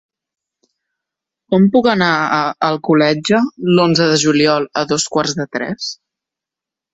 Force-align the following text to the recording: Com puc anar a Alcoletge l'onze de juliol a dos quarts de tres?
Com 1.53 1.67
puc 1.75 1.89
anar 1.91 2.07
a 2.37 2.39
Alcoletge 2.69 3.43
l'onze 3.75 4.09
de 4.13 4.17
juliol 4.25 4.67
a 4.83 4.85
dos 4.95 5.07
quarts 5.17 5.37
de 5.43 5.47
tres? 5.59 5.93